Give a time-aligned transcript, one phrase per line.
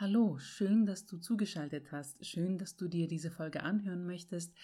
[0.00, 2.24] Hallo, schön, dass du zugeschaltet hast.
[2.24, 4.56] Schön, dass du dir diese Folge anhören möchtest.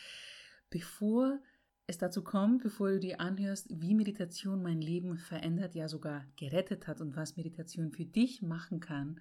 [0.70, 1.38] Bevor
[1.86, 6.88] es dazu kommt, bevor du dir anhörst, wie Meditation mein Leben verändert, ja sogar gerettet
[6.88, 9.20] hat und was Meditation für dich machen kann,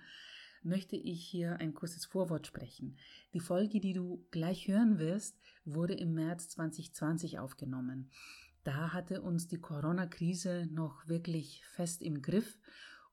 [0.64, 2.98] möchte ich hier ein kurzes Vorwort sprechen.
[3.34, 8.10] Die Folge, die du gleich hören wirst, wurde im März 2020 aufgenommen.
[8.64, 12.58] Da hatte uns die Corona-Krise noch wirklich fest im Griff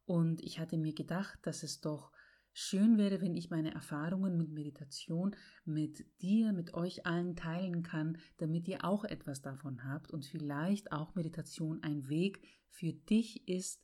[0.04, 2.12] und ich hatte mir gedacht, dass es doch
[2.52, 5.34] schön wäre, wenn ich meine Erfahrungen mit Meditation
[5.64, 10.93] mit dir, mit euch allen teilen kann, damit ihr auch etwas davon habt und vielleicht
[10.93, 13.82] auch Meditation ein Weg für dich ist,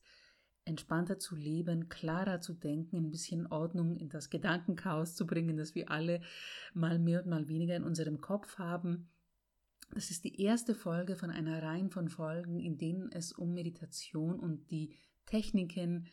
[0.64, 5.74] entspannter zu leben, klarer zu denken, ein bisschen Ordnung in das Gedankenchaos zu bringen, das
[5.74, 6.20] wir alle
[6.74, 9.08] mal mehr und mal weniger in unserem Kopf haben.
[9.94, 14.38] Das ist die erste Folge von einer Reihe von Folgen, in denen es um Meditation
[14.38, 16.06] und die Techniken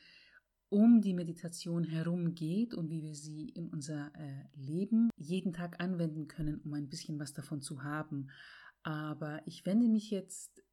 [0.69, 5.79] um die Meditation herum geht und wie wir sie in unser äh, Leben jeden Tag
[5.79, 8.29] anwenden können, um ein bisschen was davon zu haben.
[8.83, 10.63] Aber ich wende mich jetzt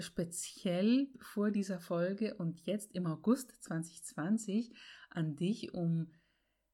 [0.00, 4.74] speziell vor dieser Folge und jetzt im August 2020
[5.10, 6.08] an dich, um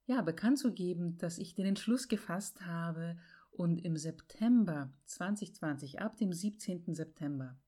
[0.07, 3.19] ja bekannt zu geben, dass ich den Entschluss gefasst habe
[3.51, 6.95] und im September 2020, ab dem 17.
[6.95, 7.59] September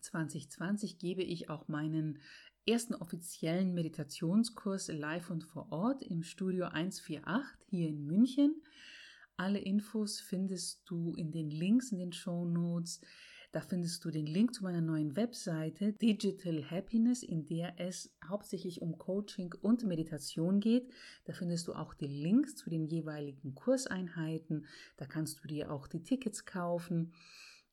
[0.00, 2.20] 2020 gebe ich auch meinen
[2.68, 8.62] ersten offiziellen Meditationskurs live und vor Ort im Studio 148 hier in München.
[9.38, 13.00] Alle Infos findest du in den Links in den Show Notes.
[13.52, 18.82] Da findest du den Link zu meiner neuen Webseite Digital Happiness, in der es hauptsächlich
[18.82, 20.92] um Coaching und Meditation geht.
[21.24, 24.66] Da findest du auch die Links zu den jeweiligen Kurseinheiten.
[24.98, 27.14] Da kannst du dir auch die Tickets kaufen.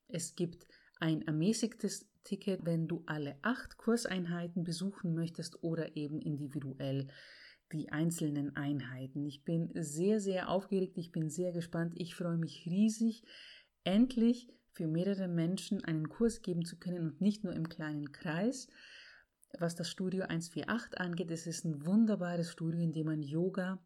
[0.08, 0.66] Es gibt
[0.98, 7.08] ein ermäßigtes Ticket, wenn du alle acht Kurseinheiten besuchen möchtest oder eben individuell
[7.72, 9.24] die einzelnen Einheiten.
[9.24, 13.24] Ich bin sehr, sehr aufgeregt, ich bin sehr gespannt, ich freue mich riesig,
[13.84, 18.68] endlich für mehrere Menschen einen Kurs geben zu können und nicht nur im kleinen Kreis.
[19.58, 23.78] Was das Studio 148 angeht, es ist ein wunderbares Studio, in dem man Yoga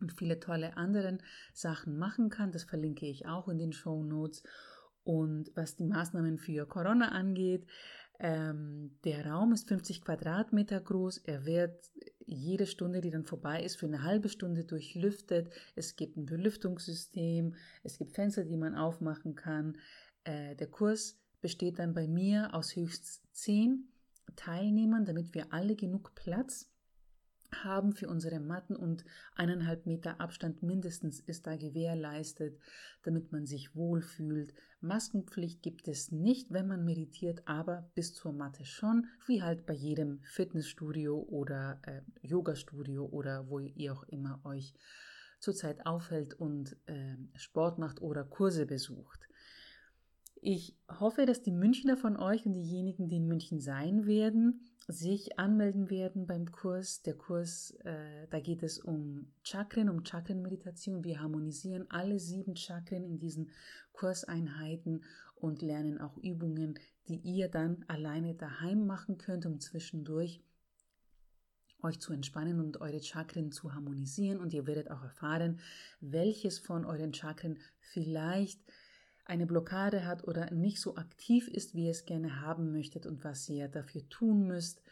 [0.00, 1.18] und viele tolle andere
[1.54, 2.52] Sachen machen kann.
[2.52, 4.42] Das verlinke ich auch in den Show Notes.
[5.10, 7.66] Und was die Maßnahmen für Corona angeht,
[8.20, 11.18] ähm, der Raum ist 50 Quadratmeter groß.
[11.24, 11.90] Er wird
[12.26, 15.50] jede Stunde, die dann vorbei ist, für eine halbe Stunde durchlüftet.
[15.74, 19.78] Es gibt ein Belüftungssystem, es gibt Fenster, die man aufmachen kann.
[20.22, 23.88] Äh, der Kurs besteht dann bei mir aus höchstens zehn
[24.36, 26.69] Teilnehmern, damit wir alle genug Platz
[27.56, 32.58] haben für unsere Matten und eineinhalb Meter Abstand mindestens ist da gewährleistet,
[33.02, 34.54] damit man sich wohlfühlt.
[34.80, 39.74] Maskenpflicht gibt es nicht, wenn man meditiert, aber bis zur Matte schon, wie halt bei
[39.74, 44.74] jedem Fitnessstudio oder äh, Yoga-Studio oder wo ihr auch immer euch
[45.38, 49.26] zurzeit aufhält und äh, Sport macht oder Kurse besucht.
[50.42, 55.38] Ich hoffe, dass die Münchner von euch und diejenigen, die in München sein werden, sich
[55.38, 57.02] anmelden werden beim Kurs.
[57.02, 61.04] Der Kurs, äh, da geht es um Chakren, um Chakrenmeditation.
[61.04, 63.50] Wir harmonisieren alle sieben Chakren in diesen
[63.92, 65.04] Kurseinheiten
[65.36, 70.42] und lernen auch Übungen, die ihr dann alleine daheim machen könnt, um zwischendurch
[71.82, 74.38] euch zu entspannen und eure Chakren zu harmonisieren.
[74.38, 75.60] Und ihr werdet auch erfahren,
[76.00, 78.60] welches von euren Chakren vielleicht
[79.30, 83.22] eine Blockade hat oder nicht so aktiv ist, wie ihr es gerne haben möchtet und
[83.22, 84.82] was ihr dafür tun müsst.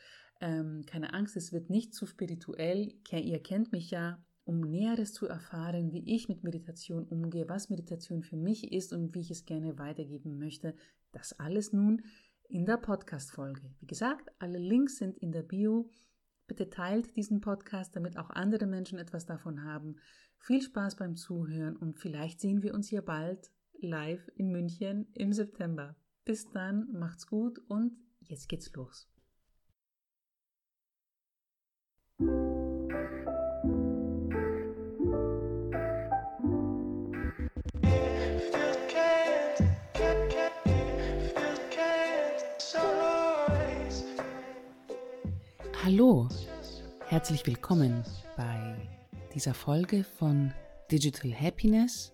[0.40, 2.94] Ähm, keine Angst, es wird nicht zu spirituell.
[3.10, 8.22] Ihr kennt mich ja, um Näheres zu erfahren, wie ich mit Meditation umgehe, was Meditation
[8.22, 10.74] für mich ist und wie ich es gerne weitergeben möchte.
[11.10, 12.02] Das alles nun
[12.48, 13.74] in der Podcast-Folge.
[13.80, 15.90] Wie gesagt, alle Links sind in der Bio.
[16.46, 19.96] Bitte teilt diesen Podcast, damit auch andere Menschen etwas davon haben.
[20.38, 25.32] Viel Spaß beim Zuhören und vielleicht sehen wir uns hier bald live in München im
[25.32, 25.94] September.
[26.24, 29.08] Bis dann, macht's gut und jetzt geht's los.
[45.84, 46.28] Hallo,
[47.06, 48.04] herzlich willkommen
[48.36, 48.76] bei
[49.34, 50.52] dieser Folge von
[50.90, 52.12] Digital Happiness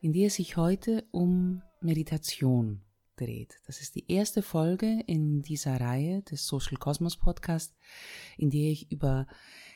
[0.00, 2.82] in der es sich heute um Meditation
[3.16, 3.60] dreht.
[3.66, 7.76] Das ist die erste Folge in dieser Reihe des Social Cosmos Podcast,
[8.36, 9.26] in der ich über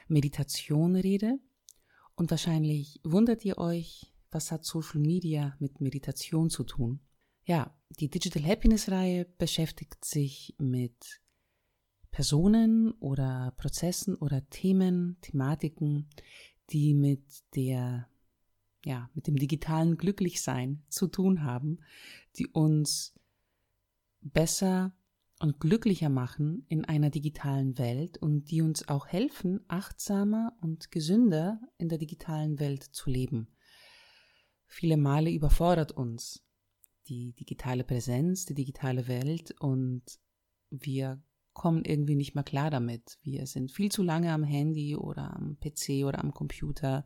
[0.09, 1.39] Meditation rede.
[2.15, 7.01] Und wahrscheinlich wundert ihr euch, was hat Social Media mit Meditation zu tun?
[7.45, 11.21] Ja, die Digital Happiness Reihe beschäftigt sich mit
[12.13, 16.09] Personen oder Prozessen oder Themen, Thematiken,
[16.71, 17.25] die mit
[17.57, 18.09] der
[18.85, 21.79] ja, mit dem digitalen Glücklichsein zu tun haben,
[22.37, 23.15] die uns
[24.21, 24.93] besser
[25.41, 31.61] und glücklicher machen in einer digitalen Welt und die uns auch helfen, achtsamer und gesünder
[31.79, 33.49] in der digitalen Welt zu leben.
[34.67, 36.45] Viele Male überfordert uns
[37.09, 40.03] die digitale Präsenz, die digitale Welt und
[40.71, 43.19] wir kommen irgendwie nicht mehr klar damit.
[43.23, 47.05] Wir sind viel zu lange am Handy oder am PC oder am Computer.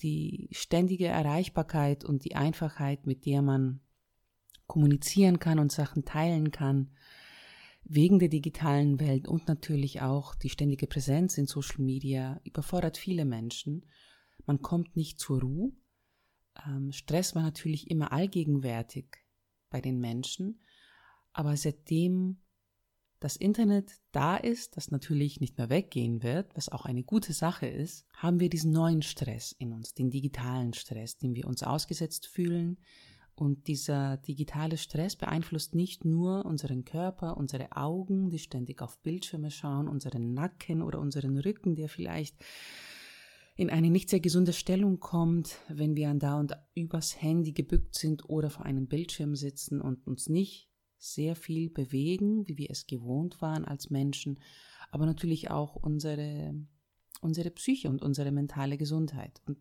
[0.00, 3.80] Die ständige Erreichbarkeit und die Einfachheit, mit der man
[4.66, 6.90] kommunizieren kann und Sachen teilen kann,
[7.84, 13.24] wegen der digitalen Welt und natürlich auch die ständige Präsenz in Social Media überfordert viele
[13.24, 13.86] Menschen.
[14.46, 15.72] Man kommt nicht zur Ruhe.
[16.66, 19.06] Ähm, Stress war natürlich immer allgegenwärtig
[19.68, 20.60] bei den Menschen,
[21.32, 22.41] aber seitdem
[23.22, 27.66] das Internet da ist, das natürlich nicht mehr weggehen wird, was auch eine gute Sache
[27.66, 32.26] ist, haben wir diesen neuen Stress in uns, den digitalen Stress, dem wir uns ausgesetzt
[32.26, 32.78] fühlen.
[33.36, 39.52] Und dieser digitale Stress beeinflusst nicht nur unseren Körper, unsere Augen, die ständig auf Bildschirme
[39.52, 42.36] schauen, unseren Nacken oder unseren Rücken, der vielleicht
[43.54, 48.28] in eine nicht sehr gesunde Stellung kommt, wenn wir da und übers Handy gebückt sind
[48.28, 50.71] oder vor einem Bildschirm sitzen und uns nicht
[51.02, 54.38] sehr viel bewegen, wie wir es gewohnt waren als Menschen,
[54.90, 56.54] aber natürlich auch unsere,
[57.20, 59.42] unsere Psyche und unsere mentale Gesundheit.
[59.46, 59.58] Und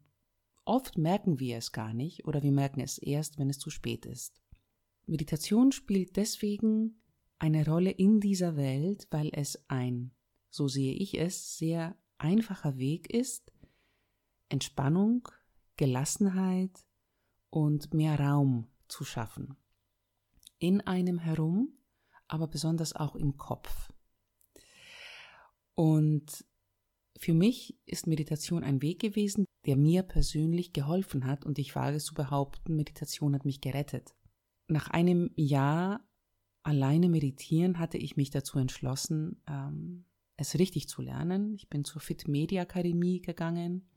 [0.66, 4.06] oft merken wir es gar nicht oder wir merken es erst, wenn es zu spät
[4.06, 4.40] ist.
[5.08, 7.02] Meditation spielt deswegen
[7.40, 10.12] eine Rolle in dieser Welt, weil es ein,
[10.52, 13.52] so sehe ich es, sehr einfacher Weg ist,
[14.48, 15.28] Entspannung,
[15.76, 16.86] Gelassenheit
[17.50, 19.58] und mehr Raum zu schaffen
[20.62, 21.74] in einem herum,
[22.28, 23.92] aber besonders auch im Kopf.
[25.74, 26.46] Und
[27.18, 31.98] für mich ist Meditation ein Weg gewesen, der mir persönlich geholfen hat und ich wage
[31.98, 34.16] zu behaupten, Meditation hat mich gerettet.
[34.68, 36.08] Nach einem Jahr
[36.62, 40.06] alleine meditieren hatte ich mich dazu entschlossen, ähm,
[40.38, 41.56] es richtig zu lernen.
[41.56, 43.90] Ich bin zur Fit Media Akademie gegangen,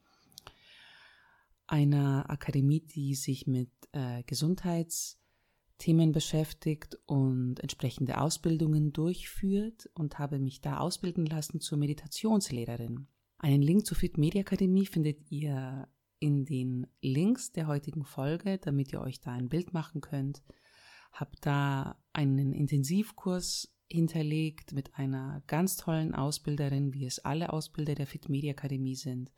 [1.66, 5.18] einer Akademie, die sich mit äh, Gesundheits-
[5.84, 13.06] Themen beschäftigt und entsprechende Ausbildungen durchführt und habe mich da ausbilden lassen zur Meditationslehrerin.
[13.36, 15.86] Einen Link zur Fit Media Akademie findet ihr
[16.20, 20.42] in den Links der heutigen Folge, damit ihr euch da ein Bild machen könnt.
[21.12, 28.06] Hab da einen Intensivkurs hinterlegt mit einer ganz tollen Ausbilderin, wie es alle Ausbilder der
[28.06, 29.30] Fit Media Akademie sind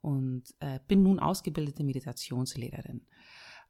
[0.00, 3.06] und äh, bin nun ausgebildete Meditationslehrerin.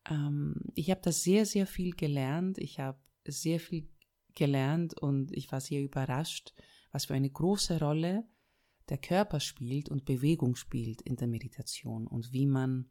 [0.09, 2.59] Ähm, ich habe da sehr, sehr viel gelernt.
[2.59, 3.89] Ich habe sehr viel
[4.35, 6.53] gelernt und ich war sehr überrascht,
[6.93, 8.25] was für eine große Rolle
[8.89, 12.91] der Körper spielt und Bewegung spielt in der Meditation und wie man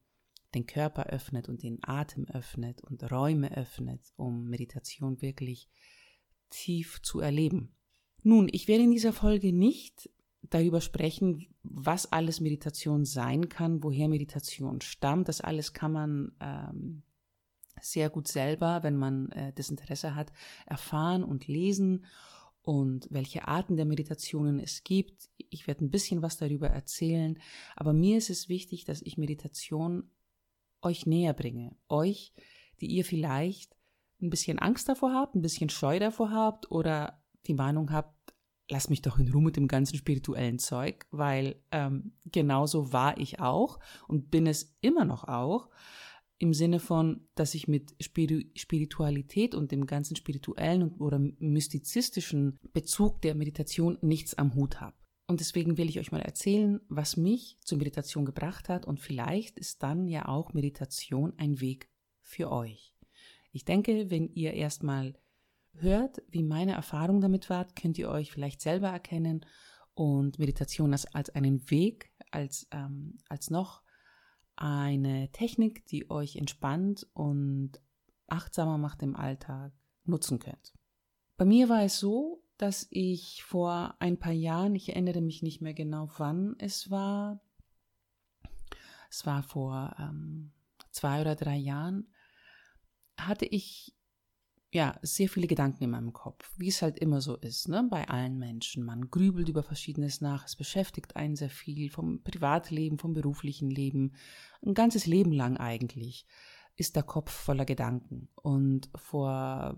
[0.55, 5.67] den Körper öffnet und den Atem öffnet und Räume öffnet, um Meditation wirklich
[6.49, 7.75] tief zu erleben.
[8.21, 10.09] Nun, ich werde in dieser Folge nicht
[10.49, 15.27] darüber sprechen, was alles Meditation sein kann, woher Meditation stammt.
[15.29, 17.03] Das alles kann man ähm,
[17.81, 20.31] sehr gut selber, wenn man äh, das Interesse hat,
[20.65, 22.05] erfahren und lesen
[22.61, 25.29] und welche Arten der Meditationen es gibt.
[25.49, 27.39] Ich werde ein bisschen was darüber erzählen,
[27.75, 30.09] aber mir ist es wichtig, dass ich Meditation
[30.81, 31.75] euch näher bringe.
[31.89, 32.33] Euch,
[32.81, 33.75] die ihr vielleicht
[34.21, 38.32] ein bisschen Angst davor habt, ein bisschen Scheu davor habt oder die Meinung habt,
[38.69, 43.39] lass mich doch in Ruhe mit dem ganzen spirituellen Zeug, weil ähm, genauso war ich
[43.39, 45.69] auch und bin es immer noch auch,
[46.39, 53.33] im Sinne von, dass ich mit Spiritualität und dem ganzen spirituellen oder mystizistischen Bezug der
[53.33, 54.97] Meditation nichts am Hut habe.
[55.27, 59.57] Und deswegen will ich euch mal erzählen, was mich zur Meditation gebracht hat und vielleicht
[59.57, 61.89] ist dann ja auch Meditation ein Weg
[62.21, 62.93] für euch.
[63.53, 65.15] Ich denke, wenn ihr erstmal
[65.73, 69.45] hört, wie meine Erfahrung damit war, könnt ihr euch vielleicht selber erkennen
[69.93, 73.81] und Meditation als, als einen Weg, als, ähm, als noch
[74.55, 77.81] eine Technik, die euch entspannt und
[78.27, 79.73] achtsamer macht im Alltag,
[80.05, 80.73] nutzen könnt.
[81.37, 85.61] Bei mir war es so, dass ich vor ein paar Jahren, ich erinnere mich nicht
[85.61, 87.41] mehr genau wann es war,
[89.09, 90.51] es war vor ähm,
[90.91, 92.07] zwei oder drei Jahren,
[93.17, 93.95] hatte ich
[94.73, 98.07] ja, sehr viele Gedanken in meinem Kopf, wie es halt immer so ist, ne, bei
[98.09, 98.83] allen Menschen.
[98.83, 104.15] Man grübelt über Verschiedenes nach, es beschäftigt einen sehr viel vom Privatleben, vom beruflichen Leben.
[104.65, 106.25] Ein ganzes Leben lang eigentlich
[106.75, 108.29] ist der Kopf voller Gedanken.
[108.33, 109.77] Und vor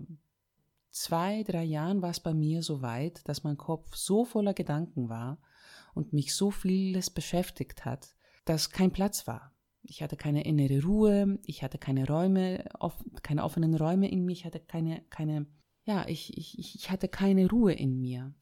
[0.90, 5.10] zwei, drei Jahren war es bei mir so weit, dass mein Kopf so voller Gedanken
[5.10, 5.38] war
[5.94, 9.52] und mich so vieles beschäftigt hat, dass kein Platz war.
[9.88, 12.64] Ich hatte keine innere Ruhe, ich hatte keine Räume,
[13.22, 15.46] keine offenen Räume in mir, ich hatte keine, keine,
[15.84, 18.34] ja, ich, ich, ich hatte keine Ruhe in mir.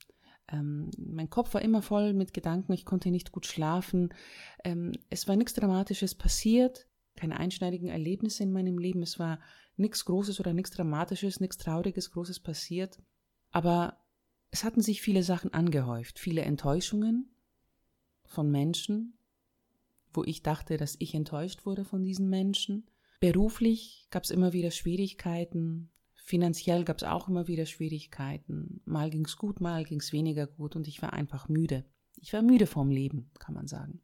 [0.48, 4.12] Ähm, mein Kopf war immer voll mit Gedanken, ich konnte nicht gut schlafen.
[4.64, 6.86] Ähm, es war nichts Dramatisches passiert,
[7.16, 9.02] keine einschneidigen Erlebnisse in meinem Leben.
[9.02, 9.40] Es war
[9.76, 12.98] nichts Großes oder nichts Dramatisches, nichts Trauriges, Großes passiert.
[13.50, 13.98] Aber
[14.50, 17.34] es hatten sich viele Sachen angehäuft, viele Enttäuschungen
[18.24, 19.18] von Menschen,
[20.14, 22.88] wo ich dachte, dass ich enttäuscht wurde von diesen Menschen.
[23.21, 28.80] Beruflich gab es immer wieder Schwierigkeiten, finanziell gab es auch immer wieder Schwierigkeiten.
[28.85, 31.85] Mal ging es gut, mal ging es weniger gut und ich war einfach müde.
[32.16, 34.00] Ich war müde vom Leben, kann man sagen.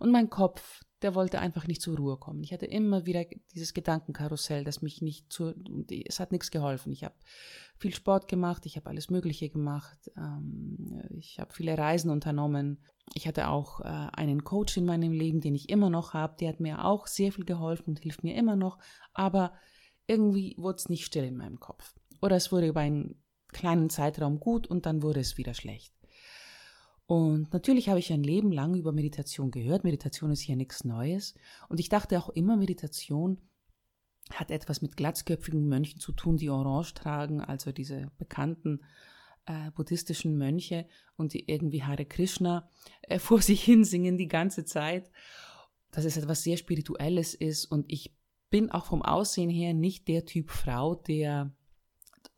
[0.00, 2.42] Und mein Kopf, der wollte einfach nicht zur Ruhe kommen.
[2.42, 5.54] Ich hatte immer wieder dieses Gedankenkarussell, das mich nicht zu,
[6.06, 6.92] es hat nichts geholfen.
[6.92, 7.14] Ich habe
[7.78, 12.78] viel Sport gemacht, ich habe alles Mögliche gemacht, ähm, ich habe viele Reisen unternommen.
[13.14, 16.50] Ich hatte auch äh, einen Coach in meinem Leben, den ich immer noch habe, der
[16.50, 18.78] hat mir auch sehr viel geholfen und hilft mir immer noch,
[19.12, 19.52] aber
[20.06, 21.94] irgendwie wurde es nicht still in meinem Kopf.
[22.20, 25.92] Oder es wurde über einen kleinen Zeitraum gut und dann wurde es wieder schlecht.
[27.06, 29.84] Und natürlich habe ich ein Leben lang über Meditation gehört.
[29.84, 31.34] Meditation ist hier nichts Neues.
[31.68, 33.38] Und ich dachte auch immer, Meditation
[34.30, 38.80] hat etwas mit glatzköpfigen Mönchen zu tun, die Orange tragen, also diese bekannten
[39.46, 42.68] äh, buddhistischen Mönche und die irgendwie Hare Krishna
[43.02, 45.10] äh, vor sich hin singen die ganze Zeit.
[45.90, 48.16] Dass es etwas sehr Spirituelles ist und ich
[48.48, 51.54] bin auch vom Aussehen her nicht der Typ Frau, der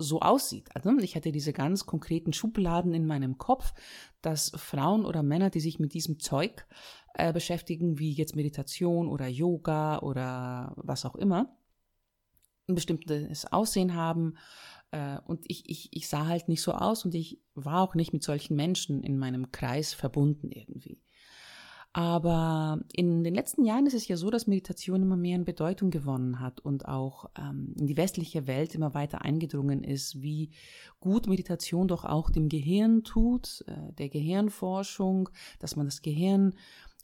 [0.04, 0.68] so aussieht.
[0.74, 3.74] Also ich hatte diese ganz konkreten Schubladen in meinem Kopf,
[4.22, 6.66] dass Frauen oder Männer, die sich mit diesem Zeug
[7.14, 11.56] äh, beschäftigen, wie jetzt Meditation oder Yoga oder was auch immer,
[12.68, 14.36] ein bestimmtes Aussehen haben.
[14.90, 18.12] Äh, und ich, ich, ich sah halt nicht so aus und ich war auch nicht
[18.12, 21.00] mit solchen Menschen in meinem Kreis verbunden irgendwie.
[21.96, 25.90] Aber in den letzten Jahren ist es ja so, dass Meditation immer mehr an Bedeutung
[25.90, 30.50] gewonnen hat und auch ähm, in die westliche Welt immer weiter eingedrungen ist, wie
[30.98, 35.28] gut Meditation doch auch dem Gehirn tut, äh, der Gehirnforschung,
[35.60, 36.56] dass man das Gehirn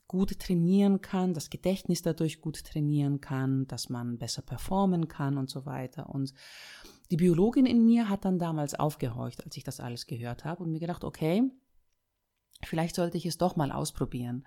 [0.08, 5.48] gut trainieren kann, das Gedächtnis dadurch gut trainieren kann, dass man besser performen kann und
[5.48, 6.10] so weiter.
[6.10, 6.34] Und
[7.12, 10.72] die Biologin in mir hat dann damals aufgehorcht, als ich das alles gehört habe und
[10.72, 11.44] mir gedacht, okay,
[12.70, 14.46] vielleicht sollte ich es doch mal ausprobieren.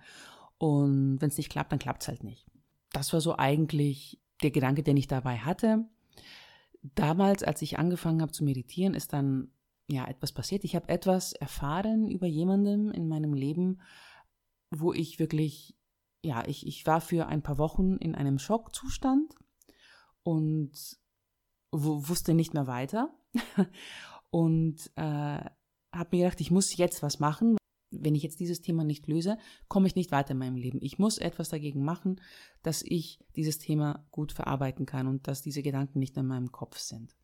[0.58, 2.46] Und wenn es nicht klappt, dann klappt es halt nicht.
[2.90, 5.84] Das war so eigentlich der Gedanke, den ich dabei hatte.
[6.82, 9.52] Damals, als ich angefangen habe zu meditieren, ist dann
[9.88, 10.64] ja etwas passiert.
[10.64, 13.80] Ich habe etwas erfahren über jemanden in meinem Leben,
[14.70, 15.76] wo ich wirklich,
[16.24, 19.34] ja, ich, ich war für ein paar Wochen in einem Schockzustand
[20.22, 20.72] und
[21.72, 23.14] wusste nicht mehr weiter.
[24.30, 25.02] und äh,
[25.92, 27.56] habe mir gedacht, ich muss jetzt was machen,
[28.00, 30.78] wenn ich jetzt dieses Thema nicht löse, komme ich nicht weiter in meinem Leben.
[30.82, 32.20] Ich muss etwas dagegen machen,
[32.62, 36.78] dass ich dieses Thema gut verarbeiten kann und dass diese Gedanken nicht in meinem Kopf
[36.78, 37.14] sind.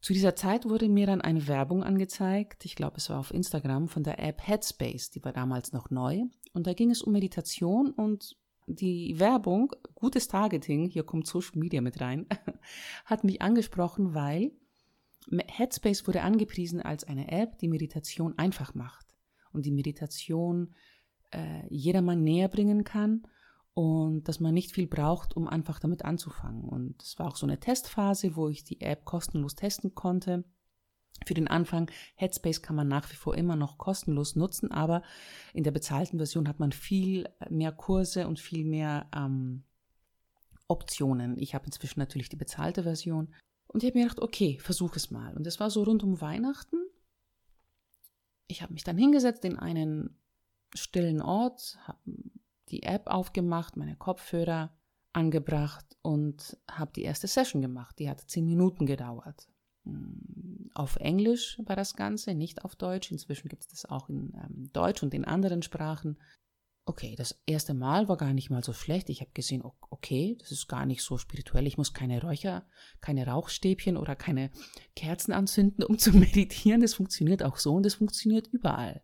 [0.00, 3.88] Zu dieser Zeit wurde mir dann eine Werbung angezeigt, ich glaube es war auf Instagram,
[3.88, 6.22] von der App Headspace, die war damals noch neu.
[6.54, 8.36] Und da ging es um Meditation und
[8.66, 12.26] die Werbung, gutes Targeting, hier kommt Social Media mit rein,
[13.04, 14.52] hat mich angesprochen, weil
[15.30, 19.09] Headspace wurde angepriesen als eine App, die Meditation einfach macht
[19.52, 20.74] und die Meditation
[21.30, 23.22] äh, jedermann näher bringen kann
[23.74, 26.64] und dass man nicht viel braucht, um einfach damit anzufangen.
[26.64, 30.44] Und es war auch so eine Testphase, wo ich die App kostenlos testen konnte.
[31.26, 35.02] Für den Anfang Headspace kann man nach wie vor immer noch kostenlos nutzen, aber
[35.52, 39.64] in der bezahlten Version hat man viel mehr Kurse und viel mehr ähm,
[40.66, 41.38] Optionen.
[41.38, 43.34] Ich habe inzwischen natürlich die bezahlte Version.
[43.66, 45.36] Und ich habe mir gedacht, okay, versuch es mal.
[45.36, 46.76] Und es war so rund um Weihnachten
[48.50, 50.16] ich habe mich dann hingesetzt in einen
[50.74, 51.98] stillen Ort, habe
[52.68, 54.72] die App aufgemacht, meine Kopfhörer
[55.12, 57.98] angebracht und habe die erste Session gemacht.
[57.98, 59.48] Die hat zehn Minuten gedauert.
[59.84, 63.10] Mm, auf Englisch war das Ganze, nicht auf Deutsch.
[63.10, 66.18] Inzwischen gibt es das auch in ähm, Deutsch und in anderen Sprachen
[66.84, 69.10] okay, das erste Mal war gar nicht mal so schlecht.
[69.10, 71.66] Ich habe gesehen, okay, das ist gar nicht so spirituell.
[71.66, 72.64] Ich muss keine Räucher,
[73.00, 74.50] keine Rauchstäbchen oder keine
[74.96, 76.80] Kerzen anzünden, um zu meditieren.
[76.80, 79.02] Das funktioniert auch so und das funktioniert überall.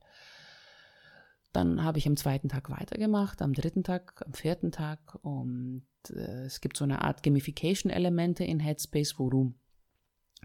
[1.53, 6.45] Dann habe ich am zweiten Tag weitergemacht, am dritten Tag, am vierten Tag und äh,
[6.45, 9.55] es gibt so eine Art Gamification-Elemente in Headspace, wo du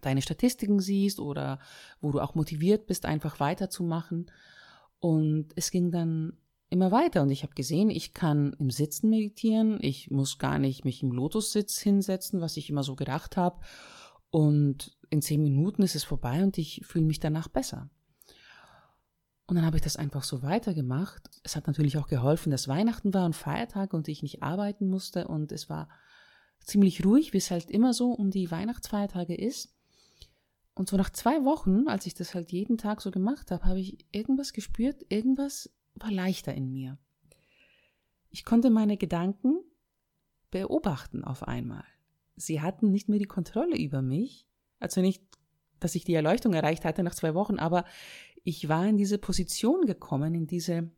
[0.02, 1.60] deine Statistiken siehst oder
[2.00, 4.32] wo du auch motiviert bist, einfach weiterzumachen.
[5.00, 6.38] Und es ging dann
[6.72, 10.86] immer weiter und ich habe gesehen, ich kann im Sitzen meditieren, ich muss gar nicht
[10.86, 13.60] mich im Lotussitz hinsetzen, was ich immer so gedacht habe
[14.30, 17.90] und in zehn Minuten ist es vorbei und ich fühle mich danach besser.
[19.48, 21.30] Und dann habe ich das einfach so weitergemacht.
[21.44, 25.28] Es hat natürlich auch geholfen, dass Weihnachten war und Feiertag und ich nicht arbeiten musste
[25.28, 25.90] und es war
[26.62, 29.76] ziemlich ruhig, wie es halt immer so um die Weihnachtsfeiertage ist.
[30.74, 33.82] Und so nach zwei Wochen, als ich das halt jeden Tag so gemacht habe, habe
[33.82, 35.70] ich irgendwas gespürt, irgendwas
[36.04, 36.98] war leichter in mir.
[38.30, 39.60] Ich konnte meine Gedanken
[40.52, 41.84] beobachten auf einmal.
[42.36, 44.48] Sie hatten nicht mehr die Kontrolle über mich,
[44.80, 45.24] also nicht,
[45.80, 47.86] dass ich die Erleuchtung erreicht hatte nach zwei Wochen, aber
[48.44, 50.90] ich war in diese Position gekommen, in diese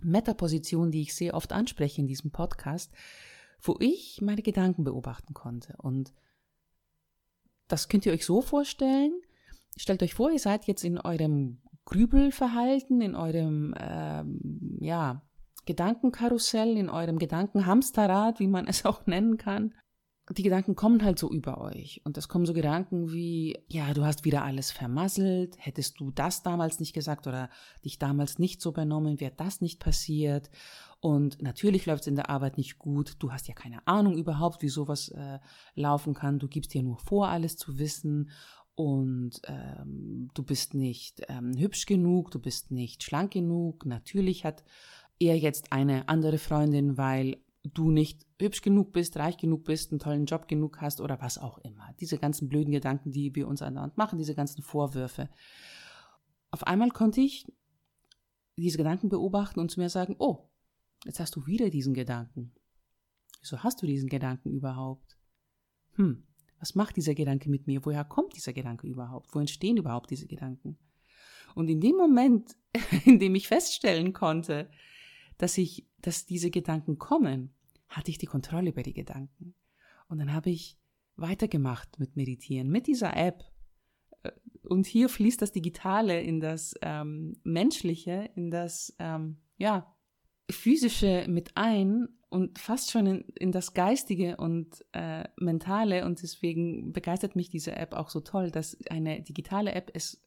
[0.00, 2.92] Metaposition, die ich sehr oft anspreche in diesem Podcast,
[3.60, 5.74] wo ich meine Gedanken beobachten konnte.
[5.78, 6.12] Und
[7.68, 9.12] das könnt ihr euch so vorstellen.
[9.76, 15.22] Stellt euch vor, ihr seid jetzt in eurem Grübelverhalten, in eurem ähm, ja,
[15.66, 19.74] Gedankenkarussell, in eurem Gedankenhamsterrad, wie man es auch nennen kann
[20.30, 22.00] die Gedanken kommen halt so über euch.
[22.04, 26.42] Und es kommen so Gedanken wie, ja, du hast wieder alles vermasselt, hättest du das
[26.42, 27.50] damals nicht gesagt oder
[27.84, 30.50] dich damals nicht so benommen, wäre das nicht passiert.
[31.00, 33.16] Und natürlich läuft es in der Arbeit nicht gut.
[33.18, 35.40] Du hast ja keine Ahnung überhaupt, wie sowas äh,
[35.74, 36.38] laufen kann.
[36.38, 38.30] Du gibst dir nur vor, alles zu wissen.
[38.76, 43.86] Und ähm, du bist nicht ähm, hübsch genug, du bist nicht schlank genug.
[43.86, 44.64] Natürlich hat
[45.20, 50.00] er jetzt eine andere Freundin, weil du nicht hübsch genug bist, reich genug bist, einen
[50.00, 51.94] tollen Job genug hast oder was auch immer.
[52.00, 55.30] Diese ganzen blöden Gedanken, die wir uns andauernd machen, diese ganzen Vorwürfe.
[56.50, 57.46] Auf einmal konnte ich
[58.56, 60.48] diese Gedanken beobachten und zu mir sagen, oh,
[61.04, 62.52] jetzt hast du wieder diesen Gedanken.
[63.40, 65.16] Wieso hast du diesen Gedanken überhaupt?
[65.94, 66.26] Hm,
[66.64, 67.84] was macht dieser Gedanke mit mir?
[67.84, 69.34] Woher kommt dieser Gedanke überhaupt?
[69.34, 70.78] Wo entstehen überhaupt diese Gedanken?
[71.54, 72.56] Und in dem Moment,
[73.04, 74.70] in dem ich feststellen konnte,
[75.36, 77.52] dass ich, dass diese Gedanken kommen,
[77.88, 79.54] hatte ich die Kontrolle über die Gedanken.
[80.08, 80.78] Und dann habe ich
[81.16, 83.44] weitergemacht mit Meditieren, mit dieser App.
[84.22, 89.93] Äh, und hier fließt das Digitale in das ähm, Menschliche, in das, ähm, ja,
[90.50, 96.04] Physische mit ein und fast schon in, in das Geistige und äh, Mentale.
[96.04, 100.22] Und deswegen begeistert mich diese App auch so toll, dass eine digitale App es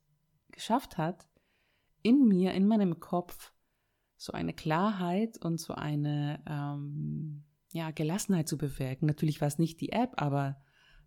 [0.52, 1.28] geschafft hat,
[2.02, 3.52] in mir, in meinem Kopf,
[4.16, 9.06] so eine Klarheit und so eine ähm, ja, Gelassenheit zu bewirken.
[9.06, 10.58] Natürlich war es nicht die App, aber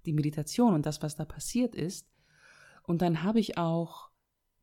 [0.07, 2.09] die Meditation und das, was da passiert ist.
[2.85, 4.10] Und dann habe ich auch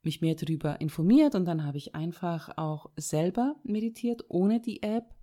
[0.08, 5.13] mich mehr darüber informiert und dann habe ich einfach auch selber meditiert, ohne die App,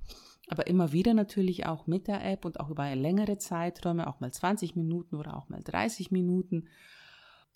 [0.48, 4.30] aber immer wieder natürlich auch mit der App und auch über längere Zeiträume, auch mal
[4.30, 6.68] 20 Minuten oder auch mal 30 Minuten.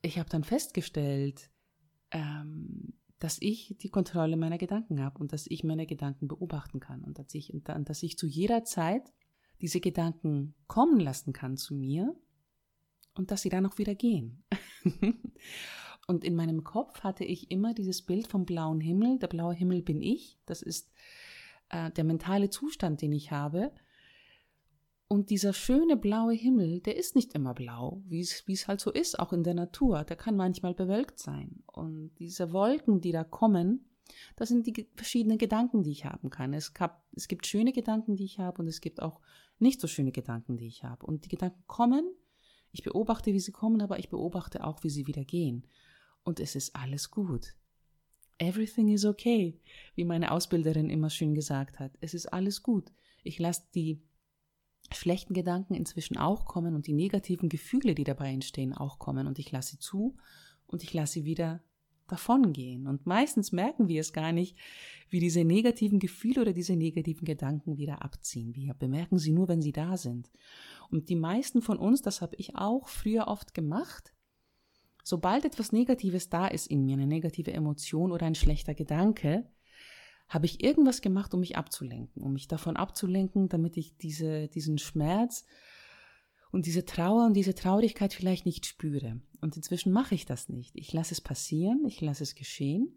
[0.01, 1.51] Ich habe dann festgestellt,
[2.13, 7.05] ähm, dass ich die Kontrolle meiner Gedanken habe und dass ich meine Gedanken beobachten kann
[7.05, 9.13] und dass ich, dass ich zu jeder Zeit
[9.61, 12.17] diese Gedanken kommen lassen kann zu mir
[13.15, 14.45] und dass sie dann auch wieder gehen.
[16.09, 19.19] und in meinem Kopf hatte ich immer dieses Bild vom blauen Himmel.
[19.19, 20.39] Der blaue Himmel bin ich.
[20.47, 20.91] Das ist
[21.69, 23.73] äh, der mentale Zustand, den ich habe.
[25.07, 29.19] Und dieser schöne blaue Himmel, der ist nicht immer blau, wie es halt so ist,
[29.19, 30.03] auch in der Natur.
[30.05, 31.63] Der kann manchmal bewölkt sein.
[31.67, 33.85] Und diese Wolken, die da kommen,
[34.35, 36.55] das sind die verschiedenen Gedanken, die ich haben kann.
[36.55, 39.21] Es, gab, es gibt schöne Gedanken, die ich habe, und es gibt auch
[39.59, 41.05] nicht so schöne Gedanken, die ich habe.
[41.05, 42.11] Und die Gedanken kommen,
[42.73, 45.67] ich beobachte, wie sie kommen, aber ich beobachte auch, wie sie wieder gehen.
[46.29, 47.55] Und es ist alles gut.
[48.37, 49.59] Everything is okay,
[49.95, 51.97] wie meine Ausbilderin immer schön gesagt hat.
[52.03, 52.93] Es ist alles gut.
[53.25, 54.03] Ich lasse die
[54.93, 59.39] schlechten Gedanken inzwischen auch kommen und die negativen Gefühle, die dabei entstehen, auch kommen und
[59.39, 60.19] ich lasse sie zu
[60.67, 61.63] und ich lasse sie wieder
[62.09, 62.89] davongehen.
[62.89, 64.55] Und meistens merken wir es gar nicht,
[65.09, 68.55] wie diese negativen Gefühle oder diese negativen Gedanken wieder abziehen.
[68.55, 70.31] Wir bemerken sie nur, wenn sie da sind.
[70.91, 74.13] Und die meisten von uns, das habe ich auch früher oft gemacht,
[75.09, 79.51] sobald etwas Negatives da ist in mir, eine negative Emotion oder ein schlechter Gedanke,
[80.29, 84.77] habe ich irgendwas gemacht, um mich abzulenken, um mich davon abzulenken, damit ich diese, diesen
[84.77, 85.47] Schmerz
[86.53, 89.23] und diese Trauer und diese Traurigkeit vielleicht nicht spüre.
[89.41, 90.77] Und inzwischen mache ich das nicht.
[90.77, 92.95] Ich lasse es passieren, ich lasse es geschehen,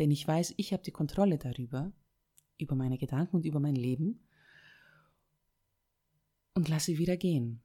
[0.00, 1.92] denn ich weiß, ich habe die Kontrolle darüber,
[2.58, 4.26] über meine Gedanken und über mein Leben
[6.54, 7.62] und lasse wieder gehen.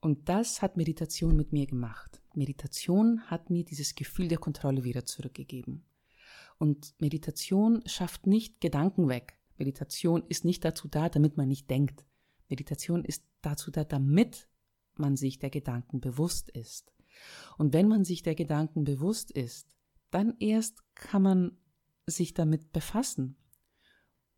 [0.00, 2.19] Und das hat Meditation mit mir gemacht.
[2.36, 5.84] Meditation hat mir dieses Gefühl der Kontrolle wieder zurückgegeben.
[6.58, 9.38] Und Meditation schafft nicht Gedanken weg.
[9.56, 12.04] Meditation ist nicht dazu da, damit man nicht denkt.
[12.48, 14.48] Meditation ist dazu da, damit
[14.94, 16.92] man sich der Gedanken bewusst ist.
[17.58, 19.74] Und wenn man sich der Gedanken bewusst ist,
[20.10, 21.58] dann erst kann man
[22.06, 23.36] sich damit befassen,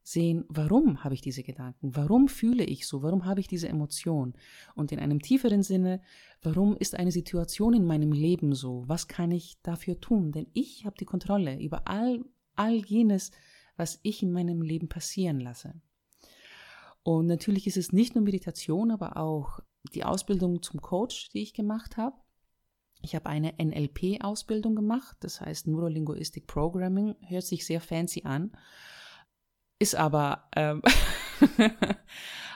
[0.02, 4.34] sehen, warum habe ich diese Gedanken, warum fühle ich so, warum habe ich diese Emotion?
[4.74, 6.00] Und in einem tieferen Sinne,
[6.42, 10.84] warum ist eine Situation in meinem Leben so, was kann ich dafür tun, denn ich
[10.84, 12.24] habe die Kontrolle über all,
[12.56, 13.30] all jenes,
[13.76, 15.74] was ich in meinem Leben passieren lasse.
[17.04, 19.60] Und natürlich ist es nicht nur Meditation, aber auch
[19.94, 22.16] die Ausbildung zum Coach, die ich gemacht habe.
[23.02, 28.52] Ich habe eine NLP-Ausbildung gemacht, das heißt Neurolinguistic Programming, hört sich sehr fancy an,
[29.82, 30.82] ist aber ähm,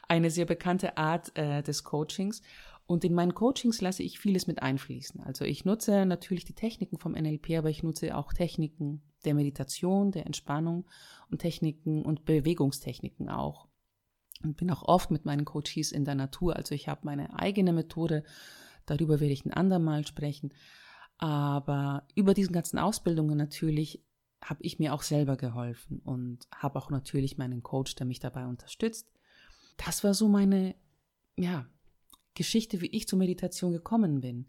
[0.08, 2.42] eine sehr bekannte Art äh, des Coachings.
[2.86, 5.20] Und in meinen Coachings lasse ich vieles mit einfließen.
[5.20, 10.12] Also ich nutze natürlich die Techniken vom NLP, aber ich nutze auch Techniken der Meditation,
[10.12, 10.86] der Entspannung
[11.30, 13.66] und Techniken und Bewegungstechniken auch.
[14.44, 16.54] Und bin auch oft mit meinen Coaches in der Natur.
[16.54, 18.22] Also ich habe meine eigene Methode
[18.86, 20.54] Darüber werde ich ein andermal sprechen.
[21.18, 24.02] Aber über diesen ganzen Ausbildungen natürlich
[24.48, 28.46] habe ich mir auch selber geholfen und habe auch natürlich meinen Coach, der mich dabei
[28.46, 29.10] unterstützt.
[29.76, 30.76] Das war so meine,
[31.36, 31.66] ja,
[32.34, 34.46] Geschichte, wie ich zur Meditation gekommen bin.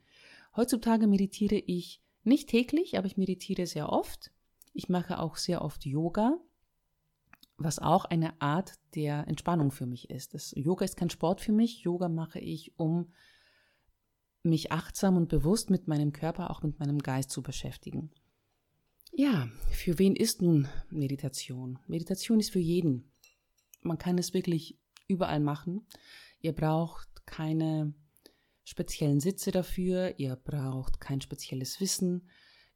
[0.55, 4.31] Heutzutage meditiere ich nicht täglich, aber ich meditiere sehr oft.
[4.73, 6.38] Ich mache auch sehr oft Yoga,
[7.57, 10.36] was auch eine Art der Entspannung für mich ist.
[10.36, 11.79] Das Yoga ist kein Sport für mich.
[11.79, 13.12] Yoga mache ich, um
[14.43, 18.12] mich achtsam und bewusst mit meinem Körper, auch mit meinem Geist zu beschäftigen.
[19.13, 21.80] Ja, für wen ist nun Meditation?
[21.88, 23.12] Meditation ist für jeden.
[23.82, 25.88] Man kann es wirklich überall machen.
[26.39, 27.93] Ihr braucht keine
[28.63, 32.30] speziellen Sitze dafür, ihr braucht kein spezielles Wissen,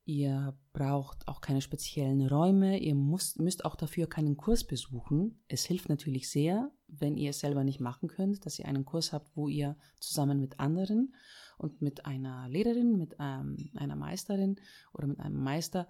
[0.06, 5.44] ihr braucht auch keine speziellen Räume, ihr müsst, müsst auch dafür keinen Kurs besuchen.
[5.48, 9.12] Es hilft natürlich sehr, wenn ihr es selber nicht machen könnt, dass ihr einen Kurs
[9.12, 11.14] habt, wo ihr zusammen mit anderen
[11.58, 14.60] und mit einer Lehrerin, mit ähm, einer Meisterin
[14.94, 15.88] oder mit einem Meister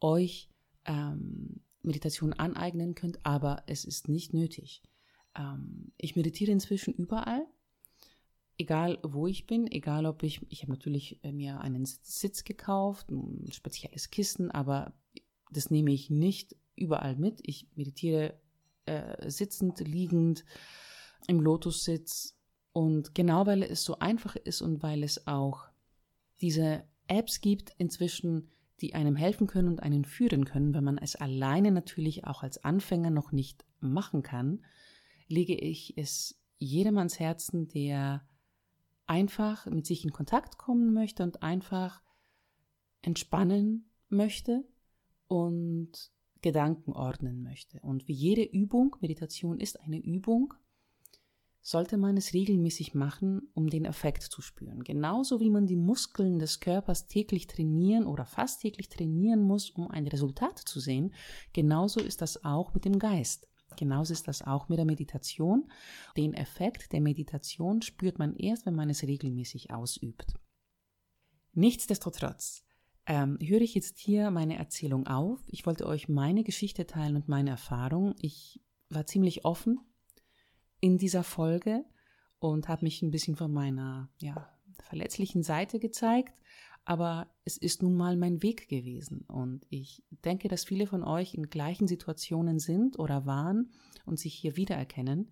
[0.00, 0.48] euch
[0.84, 4.82] ähm, Meditation aneignen könnt, aber es ist nicht nötig.
[5.36, 7.46] Ähm, ich meditiere inzwischen überall,
[8.58, 13.10] egal wo ich bin, egal ob ich, ich habe natürlich äh, mir einen Sitz gekauft,
[13.10, 14.92] ein spezielles Kissen, aber
[15.50, 17.40] das nehme ich nicht überall mit.
[17.42, 18.38] Ich meditiere
[18.86, 20.44] äh, sitzend, liegend,
[21.26, 22.38] im Lotussitz,
[22.78, 25.64] und genau weil es so einfach ist und weil es auch
[26.40, 28.50] diese Apps gibt inzwischen,
[28.80, 32.62] die einem helfen können und einen führen können, wenn man es alleine natürlich auch als
[32.64, 34.64] Anfänger noch nicht machen kann,
[35.26, 38.26] lege ich es jedem ans Herzen, der
[39.06, 42.02] einfach mit sich in Kontakt kommen möchte und einfach
[43.02, 44.64] entspannen möchte
[45.28, 46.10] und
[46.40, 47.80] Gedanken ordnen möchte.
[47.80, 50.54] Und wie jede Übung, Meditation ist eine Übung,
[51.68, 54.82] sollte man es regelmäßig machen, um den Effekt zu spüren.
[54.84, 59.90] Genauso wie man die Muskeln des Körpers täglich trainieren oder fast täglich trainieren muss, um
[59.90, 61.12] ein Resultat zu sehen,
[61.52, 63.48] genauso ist das auch mit dem Geist.
[63.76, 65.70] Genauso ist das auch mit der Meditation.
[66.16, 70.32] Den Effekt der Meditation spürt man erst, wenn man es regelmäßig ausübt.
[71.52, 72.64] Nichtsdestotrotz
[73.04, 75.38] ähm, höre ich jetzt hier meine Erzählung auf.
[75.48, 78.14] Ich wollte euch meine Geschichte teilen und meine Erfahrung.
[78.22, 79.80] Ich war ziemlich offen
[80.80, 81.84] in dieser Folge
[82.38, 84.48] und habe mich ein bisschen von meiner ja,
[84.82, 86.40] verletzlichen Seite gezeigt.
[86.84, 89.24] Aber es ist nun mal mein Weg gewesen.
[89.28, 93.72] Und ich denke, dass viele von euch in gleichen Situationen sind oder waren
[94.06, 95.30] und sich hier wiedererkennen.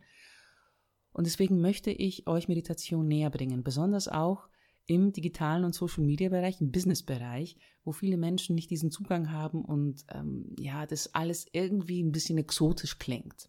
[1.12, 4.48] Und deswegen möchte ich euch Meditation näher bringen, besonders auch
[4.84, 9.32] im digitalen und Social Media Bereich, im Business Bereich, wo viele Menschen nicht diesen Zugang
[9.32, 13.48] haben und ähm, ja, das alles irgendwie ein bisschen exotisch klingt.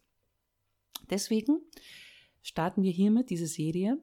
[1.10, 1.60] Deswegen
[2.42, 3.98] starten wir hiermit diese Serie.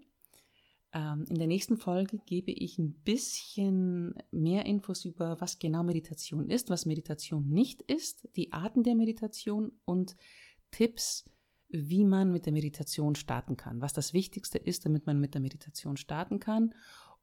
[0.94, 6.50] Ähm, in der nächsten Folge gebe ich ein bisschen mehr Infos über, was genau Meditation
[6.50, 10.16] ist, was Meditation nicht ist, die Arten der Meditation und
[10.72, 11.26] Tipps,
[11.70, 15.42] wie man mit der Meditation starten kann, was das Wichtigste ist, damit man mit der
[15.42, 16.74] Meditation starten kann.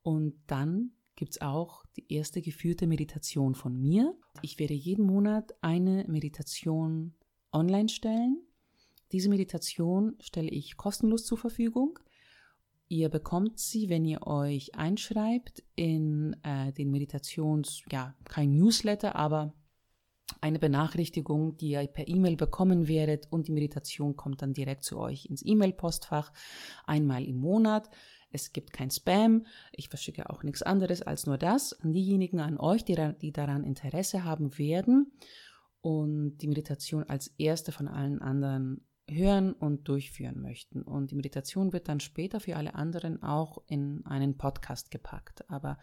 [0.03, 4.15] Und dann gibt es auch die erste geführte Meditation von mir.
[4.43, 7.15] Ich werde jeden Monat eine Meditation
[7.53, 8.43] online stellen
[9.13, 11.99] diese Meditation stelle ich kostenlos zur Verfügung.
[12.89, 19.55] Ihr bekommt sie, wenn ihr euch einschreibt in äh, den Meditations, ja, kein Newsletter, aber
[20.41, 24.99] eine Benachrichtigung, die ihr per E-Mail bekommen werdet und die Meditation kommt dann direkt zu
[24.99, 26.33] euch ins E-Mail-Postfach
[26.85, 27.91] einmal im Monat.
[28.31, 29.47] Es gibt kein Spam.
[29.73, 33.65] Ich verschicke auch nichts anderes als nur das an diejenigen, an euch, die, die daran
[33.65, 35.13] Interesse haben werden
[35.81, 40.83] und die Meditation als erste von allen anderen hören und durchführen möchten.
[40.83, 45.49] Und die Meditation wird dann später für alle anderen auch in einen Podcast gepackt.
[45.51, 45.79] Aber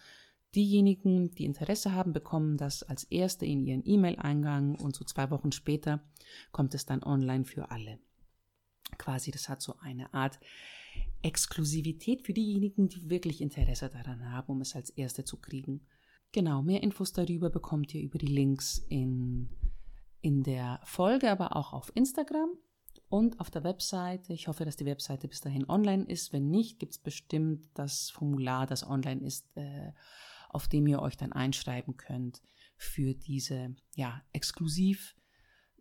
[0.56, 5.52] Diejenigen, die Interesse haben, bekommen das als erste in ihren E-Mail-Eingang und so zwei Wochen
[5.52, 6.04] später
[6.52, 8.00] kommt es dann online für alle.
[8.98, 10.40] Quasi, das hat so eine Art
[11.22, 15.82] Exklusivität für diejenigen, die wirklich Interesse daran haben, um es als erste zu kriegen.
[16.32, 19.50] Genau, mehr Infos darüber bekommt ihr über die Links in,
[20.22, 22.50] in der Folge, aber auch auf Instagram
[23.10, 24.34] und auf der Webseite.
[24.34, 26.32] Ich hoffe, dass die Webseite bis dahin online ist.
[26.32, 29.92] Wenn nicht, gibt es bestimmt das Formular, das online ist, äh,
[30.50, 32.42] auf dem ihr euch dann einschreiben könnt
[32.78, 35.16] für diese ja, exklusiv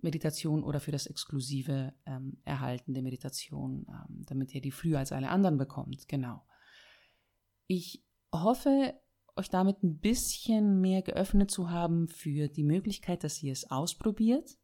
[0.00, 5.12] Meditation oder für das exklusive ähm, Erhalten der Meditation, ähm, damit ihr die früher als
[5.12, 6.08] alle anderen bekommt.
[6.08, 6.44] Genau.
[7.66, 8.94] Ich hoffe,
[9.36, 14.58] euch damit ein bisschen mehr geöffnet zu haben für die Möglichkeit, dass ihr es ausprobiert.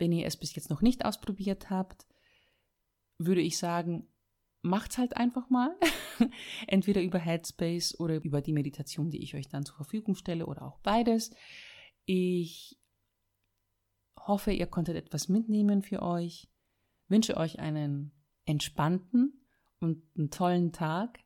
[0.00, 2.06] Wenn ihr es bis jetzt noch nicht ausprobiert habt,
[3.18, 4.08] würde ich sagen,
[4.62, 5.76] macht's halt einfach mal.
[6.66, 10.62] Entweder über Headspace oder über die Meditation, die ich euch dann zur Verfügung stelle oder
[10.62, 11.30] auch beides.
[12.06, 12.80] Ich
[14.18, 16.48] hoffe, ihr konntet etwas mitnehmen für euch.
[17.08, 18.12] Wünsche euch einen
[18.46, 19.46] entspannten
[19.80, 21.20] und einen tollen Tag.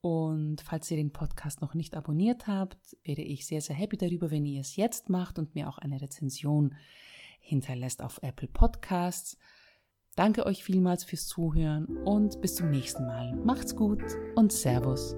[0.00, 4.30] Und falls ihr den Podcast noch nicht abonniert habt, wäre ich sehr, sehr happy darüber,
[4.30, 6.76] wenn ihr es jetzt macht und mir auch eine Rezension
[7.46, 9.38] hinterlässt auf Apple Podcasts.
[10.16, 13.36] Danke euch vielmals fürs Zuhören und bis zum nächsten Mal.
[13.36, 14.02] Macht's gut
[14.34, 15.14] und Servus.